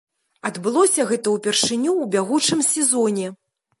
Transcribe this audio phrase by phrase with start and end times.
[0.49, 3.27] Адбылося гэта ўпершыню ў бягучым сезоне.